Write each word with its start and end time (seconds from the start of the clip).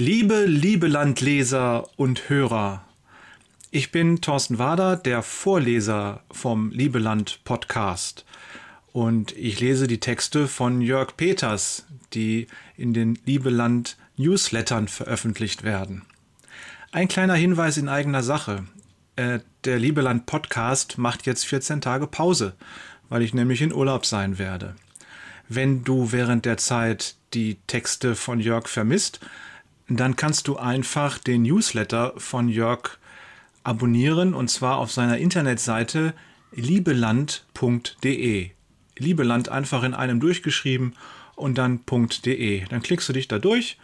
Liebe, 0.00 0.46
liebe 0.46 0.86
Landleser 0.86 1.86
und 1.98 2.30
Hörer, 2.30 2.86
ich 3.70 3.92
bin 3.92 4.22
Thorsten 4.22 4.58
Wader, 4.58 4.96
der 4.96 5.22
Vorleser 5.22 6.24
vom 6.30 6.70
Liebeland 6.70 7.44
Podcast. 7.44 8.24
Und 8.92 9.36
ich 9.36 9.60
lese 9.60 9.86
die 9.88 10.00
Texte 10.00 10.48
von 10.48 10.80
Jörg 10.80 11.18
Peters, 11.18 11.84
die 12.14 12.46
in 12.78 12.94
den 12.94 13.18
Liebeland 13.26 13.98
Newslettern 14.16 14.88
veröffentlicht 14.88 15.64
werden. 15.64 16.06
Ein 16.92 17.08
kleiner 17.08 17.34
Hinweis 17.34 17.76
in 17.76 17.90
eigener 17.90 18.22
Sache. 18.22 18.64
Äh, 19.16 19.40
der 19.64 19.78
Liebeland 19.78 20.24
Podcast 20.24 20.96
macht 20.96 21.26
jetzt 21.26 21.44
14 21.44 21.82
Tage 21.82 22.06
Pause, 22.06 22.54
weil 23.10 23.20
ich 23.20 23.34
nämlich 23.34 23.60
in 23.60 23.74
Urlaub 23.74 24.06
sein 24.06 24.38
werde. 24.38 24.76
Wenn 25.50 25.84
du 25.84 26.10
während 26.10 26.46
der 26.46 26.56
Zeit 26.56 27.16
die 27.34 27.58
Texte 27.66 28.14
von 28.14 28.40
Jörg 28.40 28.66
vermisst, 28.66 29.20
dann 29.98 30.16
kannst 30.16 30.46
du 30.46 30.56
einfach 30.56 31.18
den 31.18 31.42
Newsletter 31.42 32.12
von 32.16 32.48
Jörg 32.48 32.98
abonnieren 33.64 34.34
und 34.34 34.48
zwar 34.48 34.78
auf 34.78 34.92
seiner 34.92 35.18
Internetseite 35.18 36.14
liebeland.de. 36.52 37.40
Liebeland 38.98 39.48
einfach 39.48 39.82
in 39.82 39.94
einem 39.94 40.20
durchgeschrieben 40.20 40.94
und 41.34 41.58
dann 41.58 41.80
.de. 42.24 42.64
Dann 42.68 42.82
klickst 42.82 43.08
du 43.08 43.12
dich 43.12 43.28
da 43.28 43.38
durch 43.38 43.78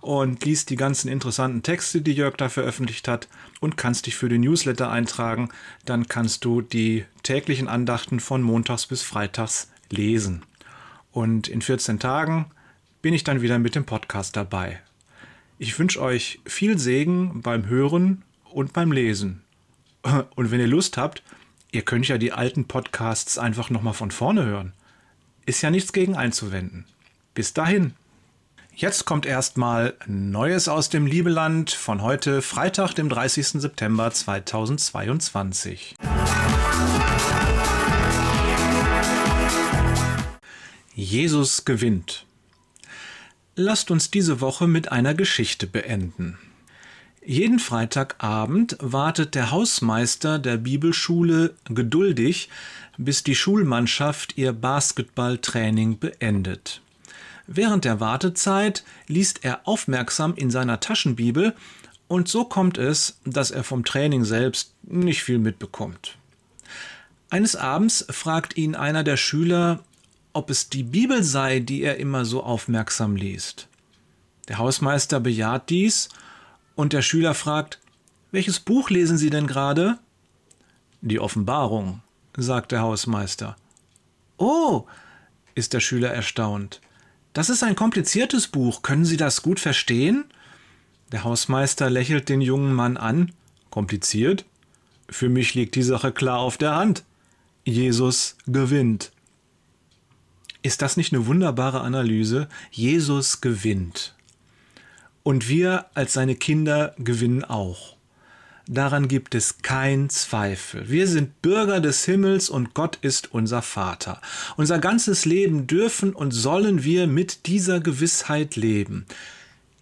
und 0.00 0.44
liest 0.44 0.70
die 0.70 0.76
ganzen 0.76 1.08
interessanten 1.08 1.62
Texte, 1.62 2.00
die 2.00 2.12
Jörg 2.12 2.36
da 2.36 2.48
veröffentlicht 2.48 3.08
hat 3.08 3.28
und 3.60 3.76
kannst 3.76 4.06
dich 4.06 4.16
für 4.16 4.28
den 4.28 4.40
Newsletter 4.42 4.90
eintragen. 4.90 5.50
Dann 5.84 6.08
kannst 6.08 6.44
du 6.44 6.62
die 6.62 7.04
täglichen 7.22 7.68
Andachten 7.68 8.20
von 8.20 8.42
montags 8.42 8.86
bis 8.86 9.02
freitags 9.02 9.70
lesen. 9.90 10.42
Und 11.12 11.48
in 11.48 11.60
14 11.60 11.98
Tagen 11.98 12.46
bin 13.02 13.14
ich 13.14 13.24
dann 13.24 13.42
wieder 13.42 13.58
mit 13.58 13.74
dem 13.74 13.84
Podcast 13.84 14.36
dabei. 14.36 14.80
Ich 15.62 15.78
wünsche 15.78 16.00
euch 16.00 16.40
viel 16.46 16.78
Segen 16.78 17.42
beim 17.42 17.66
Hören 17.66 18.22
und 18.50 18.72
beim 18.72 18.92
Lesen. 18.92 19.42
Und 20.34 20.50
wenn 20.50 20.58
ihr 20.58 20.66
Lust 20.66 20.96
habt, 20.96 21.22
ihr 21.70 21.82
könnt 21.82 22.08
ja 22.08 22.16
die 22.16 22.32
alten 22.32 22.64
Podcasts 22.64 23.36
einfach 23.36 23.68
nochmal 23.68 23.92
von 23.92 24.10
vorne 24.10 24.46
hören. 24.46 24.72
Ist 25.44 25.60
ja 25.60 25.70
nichts 25.70 25.92
gegen 25.92 26.16
einzuwenden. 26.16 26.86
Bis 27.34 27.52
dahin. 27.52 27.92
Jetzt 28.74 29.04
kommt 29.04 29.26
erstmal 29.26 29.98
Neues 30.06 30.66
aus 30.66 30.88
dem 30.88 31.04
Liebeland 31.04 31.70
von 31.70 32.00
heute, 32.00 32.40
Freitag, 32.40 32.94
dem 32.94 33.10
30. 33.10 33.60
September 33.60 34.10
2022. 34.10 35.94
Jesus 40.94 41.66
gewinnt. 41.66 42.24
Lasst 43.56 43.90
uns 43.90 44.10
diese 44.10 44.40
Woche 44.40 44.66
mit 44.66 44.92
einer 44.92 45.14
Geschichte 45.14 45.66
beenden. 45.66 46.38
Jeden 47.24 47.58
Freitagabend 47.58 48.76
wartet 48.80 49.34
der 49.34 49.50
Hausmeister 49.50 50.38
der 50.38 50.56
Bibelschule 50.56 51.54
geduldig, 51.64 52.48
bis 52.96 53.22
die 53.22 53.34
Schulmannschaft 53.34 54.38
ihr 54.38 54.52
Basketballtraining 54.52 55.98
beendet. 55.98 56.80
Während 57.46 57.84
der 57.84 58.00
Wartezeit 58.00 58.84
liest 59.06 59.44
er 59.44 59.66
aufmerksam 59.66 60.34
in 60.34 60.50
seiner 60.50 60.80
Taschenbibel 60.80 61.54
und 62.08 62.28
so 62.28 62.44
kommt 62.44 62.78
es, 62.78 63.18
dass 63.24 63.50
er 63.50 63.64
vom 63.64 63.84
Training 63.84 64.24
selbst 64.24 64.72
nicht 64.82 65.22
viel 65.22 65.38
mitbekommt. 65.38 66.16
Eines 67.28 67.54
Abends 67.54 68.06
fragt 68.10 68.56
ihn 68.56 68.74
einer 68.74 69.04
der 69.04 69.16
Schüler, 69.16 69.80
ob 70.32 70.50
es 70.50 70.68
die 70.68 70.82
Bibel 70.82 71.22
sei, 71.22 71.60
die 71.60 71.82
er 71.82 71.96
immer 71.96 72.24
so 72.24 72.42
aufmerksam 72.42 73.16
liest. 73.16 73.68
Der 74.48 74.58
Hausmeister 74.58 75.20
bejaht 75.20 75.70
dies 75.70 76.08
und 76.74 76.92
der 76.92 77.02
Schüler 77.02 77.34
fragt, 77.34 77.78
welches 78.30 78.60
Buch 78.60 78.90
lesen 78.90 79.18
Sie 79.18 79.30
denn 79.30 79.46
gerade? 79.46 79.98
Die 81.00 81.18
Offenbarung, 81.18 82.02
sagt 82.36 82.72
der 82.72 82.80
Hausmeister. 82.80 83.56
Oh, 84.36 84.86
ist 85.54 85.72
der 85.72 85.80
Schüler 85.80 86.10
erstaunt. 86.10 86.80
Das 87.32 87.50
ist 87.50 87.62
ein 87.62 87.76
kompliziertes 87.76 88.48
Buch. 88.48 88.82
Können 88.82 89.04
Sie 89.04 89.16
das 89.16 89.42
gut 89.42 89.60
verstehen? 89.60 90.24
Der 91.12 91.24
Hausmeister 91.24 91.90
lächelt 91.90 92.28
den 92.28 92.40
jungen 92.40 92.72
Mann 92.72 92.96
an. 92.96 93.32
Kompliziert? 93.70 94.44
Für 95.08 95.28
mich 95.28 95.54
liegt 95.54 95.74
die 95.74 95.82
Sache 95.82 96.12
klar 96.12 96.38
auf 96.38 96.56
der 96.56 96.74
Hand. 96.74 97.04
Jesus 97.64 98.36
gewinnt. 98.46 99.12
Ist 100.62 100.82
das 100.82 100.96
nicht 100.96 101.12
eine 101.12 101.26
wunderbare 101.26 101.80
Analyse? 101.80 102.48
Jesus 102.70 103.40
gewinnt. 103.40 104.14
Und 105.22 105.48
wir 105.48 105.86
als 105.94 106.12
seine 106.12 106.34
Kinder 106.34 106.94
gewinnen 106.98 107.44
auch. 107.44 107.96
Daran 108.66 109.08
gibt 109.08 109.34
es 109.34 109.62
keinen 109.62 110.10
Zweifel. 110.10 110.88
Wir 110.88 111.08
sind 111.08 111.42
Bürger 111.42 111.80
des 111.80 112.04
Himmels 112.04 112.48
und 112.48 112.74
Gott 112.74 112.98
ist 113.02 113.32
unser 113.32 113.62
Vater. 113.62 114.20
Unser 114.56 114.78
ganzes 114.78 115.24
Leben 115.24 115.66
dürfen 115.66 116.14
und 116.14 116.30
sollen 116.30 116.84
wir 116.84 117.06
mit 117.06 117.46
dieser 117.46 117.80
Gewissheit 117.80 118.54
leben. 118.54 119.06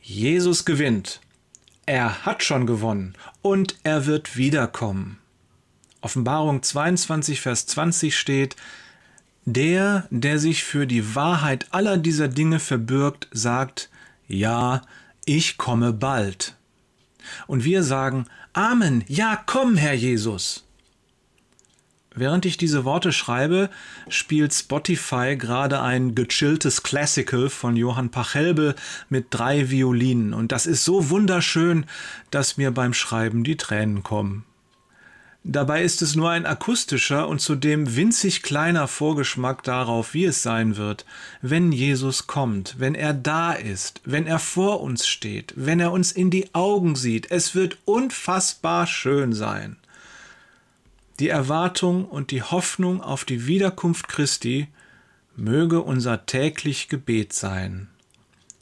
Jesus 0.00 0.64
gewinnt. 0.64 1.20
Er 1.86 2.24
hat 2.24 2.42
schon 2.42 2.66
gewonnen 2.66 3.14
und 3.42 3.76
er 3.82 4.06
wird 4.06 4.36
wiederkommen. 4.36 5.18
Offenbarung 6.00 6.62
22, 6.62 7.40
Vers 7.40 7.66
20 7.66 8.16
steht, 8.16 8.56
der, 9.52 10.06
der 10.10 10.38
sich 10.38 10.64
für 10.64 10.86
die 10.86 11.14
Wahrheit 11.14 11.66
aller 11.70 11.96
dieser 11.96 12.28
Dinge 12.28 12.60
verbirgt, 12.60 13.28
sagt, 13.32 13.90
ja, 14.26 14.82
ich 15.24 15.56
komme 15.58 15.92
bald. 15.92 16.54
Und 17.46 17.64
wir 17.64 17.82
sagen, 17.82 18.26
Amen, 18.52 19.04
ja, 19.06 19.42
komm, 19.46 19.76
Herr 19.76 19.94
Jesus. 19.94 20.64
Während 22.14 22.44
ich 22.46 22.56
diese 22.56 22.84
Worte 22.84 23.12
schreibe, 23.12 23.70
spielt 24.08 24.52
Spotify 24.52 25.36
gerade 25.36 25.80
ein 25.80 26.16
gechilltes 26.16 26.82
Classical 26.82 27.48
von 27.48 27.76
Johann 27.76 28.10
Pachelbel 28.10 28.74
mit 29.08 29.26
drei 29.30 29.70
Violinen. 29.70 30.34
Und 30.34 30.50
das 30.50 30.66
ist 30.66 30.84
so 30.84 31.10
wunderschön, 31.10 31.86
dass 32.30 32.56
mir 32.56 32.72
beim 32.72 32.92
Schreiben 32.92 33.44
die 33.44 33.56
Tränen 33.56 34.02
kommen. 34.02 34.44
Dabei 35.50 35.82
ist 35.82 36.02
es 36.02 36.14
nur 36.14 36.28
ein 36.28 36.44
akustischer 36.44 37.26
und 37.26 37.40
zudem 37.40 37.96
winzig 37.96 38.42
kleiner 38.42 38.86
Vorgeschmack 38.86 39.62
darauf, 39.62 40.12
wie 40.12 40.26
es 40.26 40.42
sein 40.42 40.76
wird, 40.76 41.06
wenn 41.40 41.72
Jesus 41.72 42.26
kommt, 42.26 42.74
wenn 42.78 42.94
er 42.94 43.14
da 43.14 43.54
ist, 43.54 44.02
wenn 44.04 44.26
er 44.26 44.40
vor 44.40 44.82
uns 44.82 45.06
steht, 45.06 45.54
wenn 45.56 45.80
er 45.80 45.90
uns 45.90 46.12
in 46.12 46.28
die 46.30 46.54
Augen 46.54 46.96
sieht. 46.96 47.30
Es 47.30 47.54
wird 47.54 47.78
unfassbar 47.86 48.86
schön 48.86 49.32
sein. 49.32 49.76
Die 51.18 51.30
Erwartung 51.30 52.04
und 52.04 52.30
die 52.30 52.42
Hoffnung 52.42 53.00
auf 53.00 53.24
die 53.24 53.46
Wiederkunft 53.46 54.06
Christi 54.06 54.68
möge 55.34 55.80
unser 55.80 56.26
täglich 56.26 56.90
Gebet 56.90 57.32
sein. 57.32 57.88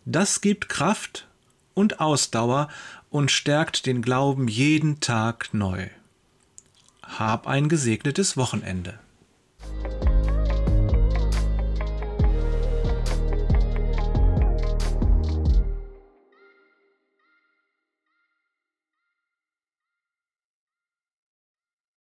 Das 0.05 0.41
gibt 0.41 0.69
Kraft 0.69 1.27
und 1.75 1.99
Ausdauer 1.99 2.69
und 3.11 3.33
stärkt 3.33 3.87
den 3.87 4.03
Glauben 4.03 4.47
jeden 4.47 5.01
Tag 5.01 5.53
neu. 5.53 5.89
Hab 7.19 7.47
ein 7.47 7.71
gesegnetes 7.71 8.37
Wochenende. 8.37 8.99